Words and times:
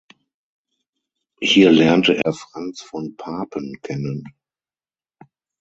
Hier 1.41 1.71
lernte 1.71 2.17
er 2.25 2.33
Franz 2.33 2.81
von 2.81 3.15
Papen 3.17 3.79
kennen. 3.83 4.23